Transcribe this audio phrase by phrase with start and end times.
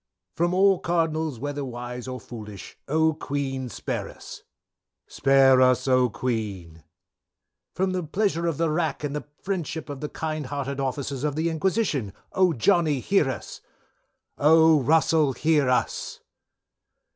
[0.35, 2.75] _"From all Cardinals whether wise or foolish.
[2.87, 3.13] Oh!
[3.13, 4.41] Queen Spare us.
[5.05, 6.83] "Spare us, Oh Queen.
[7.75, 11.35] "From the pleasure of the Rack, and the friendship of the kind hearted officers of
[11.35, 12.13] the Inquisition.
[12.31, 12.51] Oh!
[12.51, 13.61] Johnny hear us.
[14.39, 14.81] "_Oh!
[14.83, 16.19] Russell hear us.